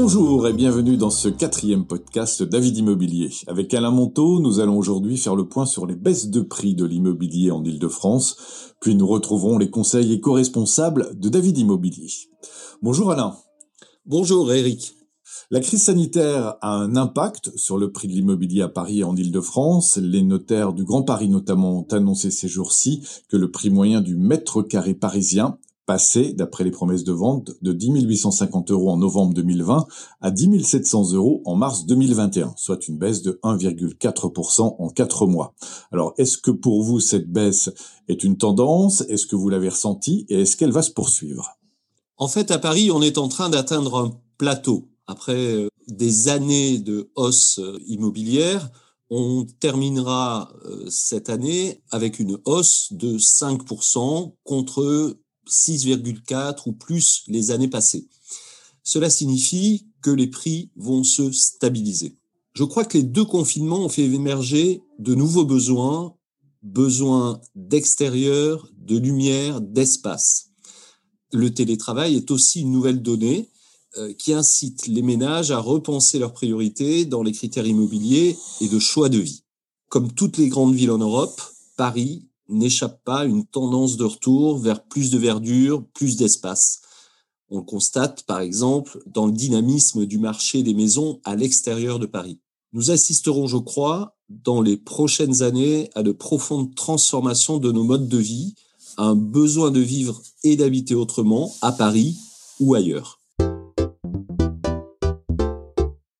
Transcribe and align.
Bonjour 0.00 0.46
et 0.46 0.52
bienvenue 0.52 0.96
dans 0.96 1.10
ce 1.10 1.28
quatrième 1.28 1.84
podcast 1.84 2.44
David 2.44 2.76
Immobilier. 2.76 3.30
Avec 3.48 3.74
Alain 3.74 3.90
Monteau, 3.90 4.38
nous 4.38 4.60
allons 4.60 4.78
aujourd'hui 4.78 5.16
faire 5.16 5.34
le 5.34 5.48
point 5.48 5.66
sur 5.66 5.86
les 5.86 5.96
baisses 5.96 6.28
de 6.28 6.40
prix 6.40 6.76
de 6.76 6.84
l'immobilier 6.84 7.50
en 7.50 7.64
Ile-de-France, 7.64 8.36
puis 8.80 8.94
nous 8.94 9.08
retrouverons 9.08 9.58
les 9.58 9.70
conseils 9.70 10.12
éco-responsables 10.12 11.18
de 11.18 11.28
David 11.28 11.58
Immobilier. 11.58 12.12
Bonjour 12.80 13.10
Alain. 13.10 13.34
Bonjour 14.06 14.52
Eric. 14.52 14.94
La 15.50 15.58
crise 15.58 15.82
sanitaire 15.82 16.54
a 16.60 16.76
un 16.76 16.94
impact 16.94 17.50
sur 17.56 17.76
le 17.76 17.90
prix 17.90 18.06
de 18.06 18.12
l'immobilier 18.12 18.62
à 18.62 18.68
Paris 18.68 19.00
et 19.00 19.04
en 19.04 19.16
Ile-de-France. 19.16 19.96
Les 19.96 20.22
notaires 20.22 20.74
du 20.74 20.84
Grand 20.84 21.02
Paris 21.02 21.28
notamment 21.28 21.80
ont 21.80 21.88
annoncé 21.90 22.30
ces 22.30 22.46
jours-ci 22.46 23.02
que 23.28 23.36
le 23.36 23.50
prix 23.50 23.70
moyen 23.70 24.00
du 24.00 24.14
mètre 24.14 24.62
carré 24.62 24.94
parisien 24.94 25.58
passé, 25.88 26.34
d'après 26.34 26.64
les 26.64 26.70
promesses 26.70 27.02
de 27.02 27.12
vente, 27.12 27.52
de 27.62 27.72
10 27.72 28.02
850 28.02 28.70
euros 28.72 28.90
en 28.90 28.98
novembre 28.98 29.32
2020 29.32 29.86
à 30.20 30.30
10 30.30 30.62
700 30.62 31.14
euros 31.14 31.40
en 31.46 31.56
mars 31.56 31.86
2021, 31.86 32.52
soit 32.58 32.86
une 32.88 32.98
baisse 32.98 33.22
de 33.22 33.40
1,4% 33.42 34.76
en 34.78 34.88
quatre 34.90 35.26
mois. 35.26 35.54
Alors, 35.90 36.12
est-ce 36.18 36.36
que 36.36 36.50
pour 36.50 36.82
vous, 36.82 37.00
cette 37.00 37.32
baisse 37.32 37.70
est 38.06 38.22
une 38.22 38.36
tendance? 38.36 39.00
Est-ce 39.08 39.26
que 39.26 39.34
vous 39.34 39.48
l'avez 39.48 39.70
ressentie? 39.70 40.26
Et 40.28 40.42
est-ce 40.42 40.58
qu'elle 40.58 40.72
va 40.72 40.82
se 40.82 40.90
poursuivre? 40.90 41.56
En 42.18 42.28
fait, 42.28 42.50
à 42.50 42.58
Paris, 42.58 42.90
on 42.90 43.00
est 43.00 43.16
en 43.16 43.28
train 43.28 43.48
d'atteindre 43.48 43.96
un 43.96 44.12
plateau. 44.36 44.90
Après 45.06 45.54
euh, 45.54 45.68
des 45.88 46.28
années 46.28 46.78
de 46.78 47.10
hausse 47.14 47.60
euh, 47.60 47.78
immobilière, 47.86 48.68
on 49.08 49.46
terminera 49.58 50.52
euh, 50.66 50.84
cette 50.90 51.30
année 51.30 51.80
avec 51.90 52.18
une 52.18 52.38
hausse 52.44 52.92
de 52.92 53.16
5% 53.16 54.34
contre 54.44 55.16
6,4 55.48 56.62
ou 56.66 56.72
plus 56.72 57.24
les 57.28 57.50
années 57.50 57.68
passées. 57.68 58.08
Cela 58.82 59.10
signifie 59.10 59.86
que 60.02 60.10
les 60.10 60.28
prix 60.28 60.70
vont 60.76 61.04
se 61.04 61.30
stabiliser. 61.30 62.16
Je 62.54 62.64
crois 62.64 62.84
que 62.84 62.98
les 62.98 63.04
deux 63.04 63.24
confinements 63.24 63.84
ont 63.84 63.88
fait 63.88 64.04
émerger 64.04 64.82
de 64.98 65.14
nouveaux 65.14 65.44
besoins, 65.44 66.16
besoins 66.62 67.40
d'extérieur, 67.54 68.68
de 68.76 68.98
lumière, 68.98 69.60
d'espace. 69.60 70.50
Le 71.32 71.52
télétravail 71.52 72.16
est 72.16 72.30
aussi 72.30 72.62
une 72.62 72.72
nouvelle 72.72 73.02
donnée 73.02 73.50
euh, 73.96 74.12
qui 74.14 74.32
incite 74.32 74.86
les 74.86 75.02
ménages 75.02 75.50
à 75.50 75.58
repenser 75.58 76.18
leurs 76.18 76.32
priorités 76.32 77.04
dans 77.04 77.22
les 77.22 77.32
critères 77.32 77.66
immobiliers 77.66 78.36
et 78.60 78.68
de 78.68 78.78
choix 78.78 79.08
de 79.08 79.18
vie. 79.18 79.44
Comme 79.88 80.12
toutes 80.12 80.36
les 80.36 80.48
grandes 80.48 80.74
villes 80.74 80.90
en 80.90 80.98
Europe, 80.98 81.40
Paris 81.76 82.27
n'échappe 82.48 83.02
pas 83.04 83.20
à 83.20 83.24
une 83.24 83.44
tendance 83.44 83.96
de 83.96 84.04
retour 84.04 84.58
vers 84.58 84.84
plus 84.84 85.10
de 85.10 85.18
verdure, 85.18 85.84
plus 85.94 86.16
d'espace. 86.16 86.80
On 87.50 87.58
le 87.58 87.64
constate, 87.64 88.24
par 88.24 88.40
exemple, 88.40 89.02
dans 89.06 89.26
le 89.26 89.32
dynamisme 89.32 90.06
du 90.06 90.18
marché 90.18 90.62
des 90.62 90.74
maisons 90.74 91.20
à 91.24 91.36
l'extérieur 91.36 91.98
de 91.98 92.06
Paris. 92.06 92.40
Nous 92.72 92.90
assisterons, 92.90 93.46
je 93.46 93.56
crois, 93.56 94.16
dans 94.28 94.60
les 94.60 94.76
prochaines 94.76 95.42
années 95.42 95.88
à 95.94 96.02
de 96.02 96.12
profondes 96.12 96.74
transformations 96.74 97.58
de 97.58 97.72
nos 97.72 97.84
modes 97.84 98.08
de 98.08 98.18
vie, 98.18 98.54
à 98.98 99.04
un 99.04 99.14
besoin 99.14 99.70
de 99.70 99.80
vivre 99.80 100.20
et 100.44 100.56
d'habiter 100.56 100.94
autrement 100.94 101.54
à 101.62 101.72
Paris 101.72 102.18
ou 102.60 102.74
ailleurs. 102.74 103.20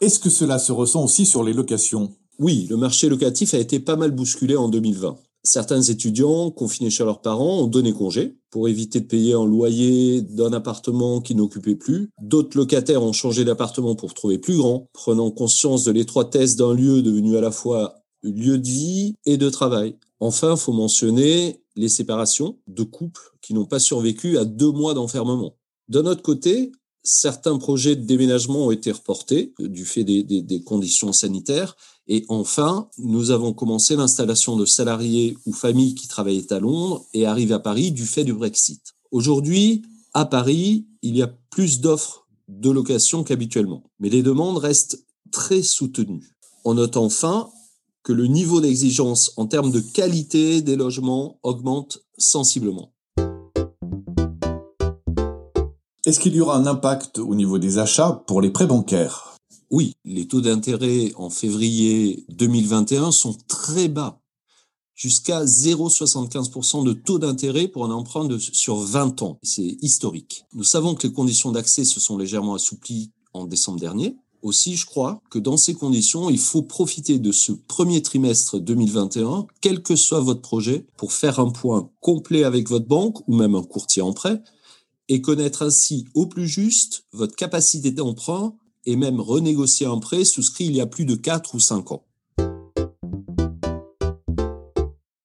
Est-ce 0.00 0.20
que 0.20 0.30
cela 0.30 0.60
se 0.60 0.70
ressent 0.70 1.02
aussi 1.02 1.26
sur 1.26 1.42
les 1.42 1.52
locations? 1.52 2.14
Oui, 2.38 2.66
le 2.70 2.76
marché 2.76 3.08
locatif 3.08 3.54
a 3.54 3.58
été 3.58 3.80
pas 3.80 3.96
mal 3.96 4.12
bousculé 4.12 4.56
en 4.56 4.68
2020. 4.68 5.16
Certains 5.46 5.80
étudiants 5.80 6.50
confinés 6.50 6.90
chez 6.90 7.04
leurs 7.04 7.20
parents 7.20 7.60
ont 7.60 7.68
donné 7.68 7.92
congé 7.92 8.36
pour 8.50 8.68
éviter 8.68 8.98
de 8.98 9.06
payer 9.06 9.34
un 9.34 9.46
loyer 9.46 10.20
d'un 10.20 10.52
appartement 10.52 11.20
qui 11.20 11.36
n'occupait 11.36 11.76
plus. 11.76 12.10
D'autres 12.20 12.58
locataires 12.58 13.04
ont 13.04 13.12
changé 13.12 13.44
d'appartement 13.44 13.94
pour 13.94 14.12
trouver 14.12 14.38
plus 14.38 14.56
grand, 14.56 14.88
prenant 14.92 15.30
conscience 15.30 15.84
de 15.84 15.92
l'étroitesse 15.92 16.56
d'un 16.56 16.74
lieu 16.74 17.00
devenu 17.00 17.36
à 17.36 17.40
la 17.40 17.52
fois 17.52 18.02
lieu 18.24 18.58
de 18.58 18.66
vie 18.66 19.14
et 19.24 19.36
de 19.36 19.48
travail. 19.48 19.94
Enfin, 20.18 20.56
faut 20.56 20.72
mentionner 20.72 21.62
les 21.76 21.88
séparations 21.88 22.58
de 22.66 22.82
couples 22.82 23.32
qui 23.40 23.54
n'ont 23.54 23.66
pas 23.66 23.78
survécu 23.78 24.38
à 24.38 24.44
deux 24.44 24.72
mois 24.72 24.94
d'enfermement. 24.94 25.54
D'un 25.88 26.06
autre 26.06 26.22
côté, 26.22 26.72
certains 27.04 27.56
projets 27.56 27.94
de 27.94 28.04
déménagement 28.04 28.66
ont 28.66 28.72
été 28.72 28.90
reportés 28.90 29.54
du 29.60 29.84
fait 29.84 30.02
des, 30.02 30.24
des 30.24 30.62
conditions 30.64 31.12
sanitaires 31.12 31.76
et 32.08 32.24
enfin, 32.28 32.88
nous 32.98 33.30
avons 33.30 33.52
commencé 33.52 33.96
l'installation 33.96 34.56
de 34.56 34.64
salariés 34.64 35.36
ou 35.46 35.52
familles 35.52 35.94
qui 35.94 36.06
travaillaient 36.06 36.52
à 36.52 36.60
Londres 36.60 37.04
et 37.14 37.26
arrivent 37.26 37.52
à 37.52 37.58
Paris 37.58 37.90
du 37.90 38.06
fait 38.06 38.24
du 38.24 38.32
Brexit. 38.32 38.94
Aujourd'hui, 39.10 39.82
à 40.14 40.24
Paris, 40.24 40.86
il 41.02 41.16
y 41.16 41.22
a 41.22 41.32
plus 41.50 41.80
d'offres 41.80 42.26
de 42.48 42.70
location 42.70 43.24
qu'habituellement, 43.24 43.82
mais 43.98 44.08
les 44.08 44.22
demandes 44.22 44.58
restent 44.58 45.04
très 45.32 45.62
soutenues. 45.62 46.30
On 46.64 46.74
note 46.74 46.96
enfin 46.96 47.50
que 48.04 48.12
le 48.12 48.26
niveau 48.26 48.60
d'exigence 48.60 49.32
en 49.36 49.46
termes 49.46 49.72
de 49.72 49.80
qualité 49.80 50.62
des 50.62 50.76
logements 50.76 51.40
augmente 51.42 51.98
sensiblement. 52.18 52.92
Est-ce 56.06 56.20
qu'il 56.20 56.36
y 56.36 56.40
aura 56.40 56.56
un 56.56 56.66
impact 56.66 57.18
au 57.18 57.34
niveau 57.34 57.58
des 57.58 57.78
achats 57.78 58.22
pour 58.28 58.40
les 58.40 58.50
prêts 58.50 58.68
bancaires? 58.68 59.35
Oui, 59.70 59.94
les 60.04 60.26
taux 60.26 60.40
d'intérêt 60.40 61.12
en 61.16 61.30
février 61.30 62.24
2021 62.28 63.10
sont 63.10 63.36
très 63.48 63.88
bas, 63.88 64.20
jusqu'à 64.94 65.44
0,75% 65.44 66.84
de 66.84 66.92
taux 66.92 67.18
d'intérêt 67.18 67.68
pour 67.68 67.84
un 67.84 67.90
emprunt 67.90 68.28
sur 68.38 68.76
20 68.76 69.22
ans. 69.22 69.38
C'est 69.42 69.76
historique. 69.82 70.44
Nous 70.54 70.64
savons 70.64 70.94
que 70.94 71.06
les 71.06 71.12
conditions 71.12 71.52
d'accès 71.52 71.84
se 71.84 72.00
sont 72.00 72.16
légèrement 72.16 72.54
assouplies 72.54 73.10
en 73.32 73.44
décembre 73.44 73.78
dernier. 73.78 74.16
Aussi, 74.42 74.76
je 74.76 74.86
crois 74.86 75.20
que 75.30 75.38
dans 75.38 75.56
ces 75.56 75.74
conditions, 75.74 76.30
il 76.30 76.38
faut 76.38 76.62
profiter 76.62 77.18
de 77.18 77.32
ce 77.32 77.52
premier 77.52 78.00
trimestre 78.02 78.58
2021, 78.58 79.46
quel 79.60 79.82
que 79.82 79.96
soit 79.96 80.20
votre 80.20 80.40
projet, 80.40 80.86
pour 80.96 81.12
faire 81.12 81.40
un 81.40 81.50
point 81.50 81.90
complet 82.00 82.44
avec 82.44 82.68
votre 82.68 82.86
banque 82.86 83.26
ou 83.28 83.34
même 83.34 83.54
un 83.54 83.62
courtier 83.62 84.02
en 84.02 84.12
prêt 84.12 84.40
et 85.08 85.20
connaître 85.20 85.62
ainsi 85.62 86.06
au 86.14 86.26
plus 86.26 86.48
juste 86.48 87.04
votre 87.12 87.36
capacité 87.36 87.90
d'emprunt 87.90 88.56
et 88.86 88.96
même 88.96 89.20
renégocier 89.20 89.86
un 89.86 89.98
prêt 89.98 90.24
souscrit 90.24 90.66
il 90.66 90.76
y 90.76 90.80
a 90.80 90.86
plus 90.86 91.04
de 91.04 91.14
4 91.14 91.54
ou 91.54 91.60
5 91.60 91.92
ans. 91.92 92.04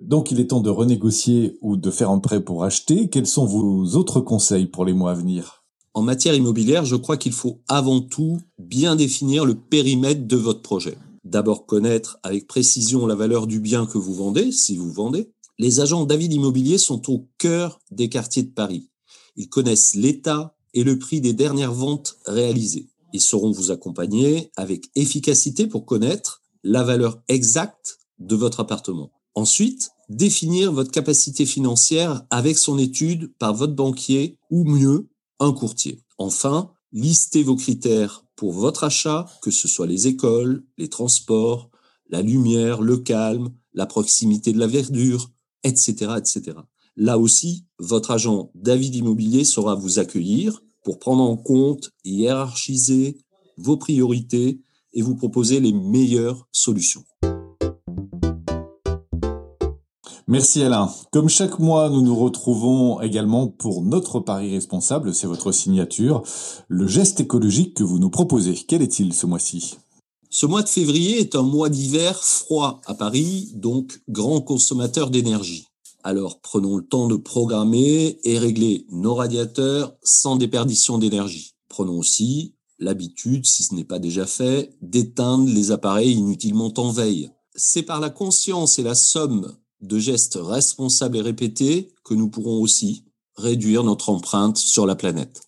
Donc 0.00 0.30
il 0.30 0.40
est 0.40 0.46
temps 0.46 0.62
de 0.62 0.70
renégocier 0.70 1.58
ou 1.60 1.76
de 1.76 1.90
faire 1.90 2.10
un 2.10 2.18
prêt 2.18 2.42
pour 2.42 2.64
acheter. 2.64 3.10
Quels 3.10 3.26
sont 3.26 3.44
vos 3.44 3.94
autres 3.94 4.20
conseils 4.20 4.66
pour 4.66 4.86
les 4.86 4.94
mois 4.94 5.10
à 5.10 5.14
venir? 5.14 5.64
En 5.92 6.00
matière 6.00 6.34
immobilière, 6.34 6.86
je 6.86 6.96
crois 6.96 7.18
qu'il 7.18 7.32
faut 7.32 7.60
avant 7.68 8.00
tout 8.00 8.38
bien 8.58 8.96
définir 8.96 9.44
le 9.44 9.54
périmètre 9.54 10.26
de 10.26 10.36
votre 10.36 10.62
projet. 10.62 10.96
D'abord 11.24 11.66
connaître 11.66 12.18
avec 12.22 12.46
précision 12.46 13.06
la 13.06 13.16
valeur 13.16 13.46
du 13.46 13.60
bien 13.60 13.84
que 13.84 13.98
vous 13.98 14.14
vendez, 14.14 14.50
si 14.50 14.78
vous 14.78 14.90
vendez. 14.90 15.30
Les 15.58 15.80
agents 15.80 16.06
David 16.06 16.32
Immobilier 16.32 16.78
sont 16.78 17.12
au 17.12 17.26
cœur 17.36 17.80
des 17.90 18.08
quartiers 18.08 18.44
de 18.44 18.50
Paris. 18.50 18.88
Ils 19.36 19.48
connaissent 19.48 19.94
l'état 19.94 20.54
et 20.72 20.84
le 20.84 20.98
prix 20.98 21.20
des 21.20 21.32
dernières 21.32 21.74
ventes 21.74 22.16
réalisées. 22.24 22.88
Ils 23.12 23.20
sauront 23.20 23.52
vous 23.52 23.70
accompagner 23.70 24.50
avec 24.56 24.90
efficacité 24.94 25.66
pour 25.66 25.86
connaître 25.86 26.42
la 26.62 26.82
valeur 26.82 27.22
exacte 27.28 27.98
de 28.18 28.36
votre 28.36 28.60
appartement. 28.60 29.12
Ensuite, 29.34 29.90
définir 30.08 30.72
votre 30.72 30.90
capacité 30.90 31.46
financière 31.46 32.22
avec 32.30 32.58
son 32.58 32.78
étude 32.78 33.32
par 33.38 33.54
votre 33.54 33.74
banquier 33.74 34.38
ou 34.50 34.64
mieux, 34.64 35.08
un 35.38 35.52
courtier. 35.52 36.02
Enfin, 36.18 36.72
listez 36.92 37.42
vos 37.42 37.56
critères 37.56 38.24
pour 38.34 38.52
votre 38.52 38.84
achat, 38.84 39.26
que 39.42 39.50
ce 39.50 39.68
soit 39.68 39.86
les 39.86 40.06
écoles, 40.06 40.64
les 40.76 40.88
transports, 40.88 41.70
la 42.08 42.22
lumière, 42.22 42.80
le 42.80 42.96
calme, 42.96 43.50
la 43.74 43.86
proximité 43.86 44.52
de 44.52 44.58
la 44.58 44.66
verdure, 44.66 45.30
etc., 45.62 46.14
etc. 46.16 46.56
Là 46.96 47.18
aussi, 47.18 47.64
votre 47.78 48.10
agent 48.10 48.50
David 48.54 48.94
Immobilier 48.96 49.44
saura 49.44 49.74
vous 49.74 49.98
accueillir 49.98 50.62
pour 50.88 50.98
prendre 50.98 51.22
en 51.22 51.36
compte 51.36 51.90
et 52.06 52.10
hiérarchiser 52.12 53.18
vos 53.58 53.76
priorités 53.76 54.62
et 54.94 55.02
vous 55.02 55.16
proposer 55.16 55.60
les 55.60 55.74
meilleures 55.74 56.48
solutions. 56.50 57.04
Merci 60.26 60.62
Alain. 60.62 60.90
Comme 61.12 61.28
chaque 61.28 61.58
mois, 61.58 61.90
nous 61.90 62.00
nous 62.00 62.16
retrouvons 62.16 63.02
également 63.02 63.48
pour 63.48 63.82
notre 63.82 64.20
pari 64.20 64.54
responsable, 64.54 65.12
c'est 65.12 65.26
votre 65.26 65.52
signature, 65.52 66.22
le 66.68 66.86
geste 66.86 67.20
écologique 67.20 67.74
que 67.74 67.84
vous 67.84 67.98
nous 67.98 68.08
proposez. 68.08 68.54
Quel 68.54 68.80
est-il 68.80 69.12
ce 69.12 69.26
mois-ci? 69.26 69.76
Ce 70.30 70.46
mois 70.46 70.62
de 70.62 70.70
février 70.70 71.20
est 71.20 71.34
un 71.34 71.42
mois 71.42 71.68
d'hiver 71.68 72.24
froid 72.24 72.80
à 72.86 72.94
Paris, 72.94 73.50
donc 73.56 74.00
grand 74.08 74.40
consommateur 74.40 75.10
d'énergie. 75.10 75.66
Alors 76.04 76.40
prenons 76.40 76.76
le 76.76 76.84
temps 76.84 77.08
de 77.08 77.16
programmer 77.16 78.18
et 78.24 78.38
régler 78.38 78.86
nos 78.90 79.14
radiateurs 79.14 79.96
sans 80.02 80.36
déperdition 80.36 80.98
d'énergie. 80.98 81.54
Prenons 81.68 81.98
aussi 81.98 82.54
l'habitude, 82.78 83.44
si 83.44 83.64
ce 83.64 83.74
n'est 83.74 83.84
pas 83.84 83.98
déjà 83.98 84.26
fait, 84.26 84.76
d'éteindre 84.80 85.50
les 85.50 85.70
appareils 85.70 86.12
inutilement 86.12 86.72
en 86.76 86.90
veille. 86.90 87.30
C'est 87.54 87.82
par 87.82 88.00
la 88.00 88.10
conscience 88.10 88.78
et 88.78 88.84
la 88.84 88.94
somme 88.94 89.56
de 89.80 89.98
gestes 89.98 90.38
responsables 90.40 91.16
et 91.16 91.22
répétés 91.22 91.92
que 92.04 92.14
nous 92.14 92.28
pourrons 92.28 92.60
aussi 92.60 93.04
réduire 93.36 93.84
notre 93.84 94.10
empreinte 94.10 94.56
sur 94.56 94.86
la 94.86 94.96
planète. 94.96 95.47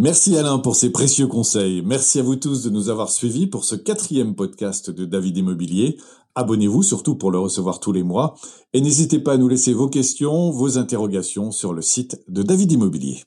Merci 0.00 0.36
Alain 0.36 0.60
pour 0.60 0.76
ces 0.76 0.92
précieux 0.92 1.26
conseils. 1.26 1.82
Merci 1.84 2.20
à 2.20 2.22
vous 2.22 2.36
tous 2.36 2.62
de 2.62 2.70
nous 2.70 2.88
avoir 2.88 3.10
suivis 3.10 3.48
pour 3.48 3.64
ce 3.64 3.74
quatrième 3.74 4.36
podcast 4.36 4.90
de 4.90 5.04
David 5.04 5.38
Immobilier. 5.38 5.96
Abonnez-vous 6.36 6.84
surtout 6.84 7.16
pour 7.16 7.32
le 7.32 7.40
recevoir 7.40 7.80
tous 7.80 7.90
les 7.90 8.04
mois 8.04 8.36
et 8.72 8.80
n'hésitez 8.80 9.18
pas 9.18 9.32
à 9.32 9.36
nous 9.38 9.48
laisser 9.48 9.72
vos 9.72 9.88
questions, 9.88 10.52
vos 10.52 10.78
interrogations 10.78 11.50
sur 11.50 11.72
le 11.72 11.82
site 11.82 12.22
de 12.28 12.44
David 12.44 12.70
Immobilier. 12.70 13.24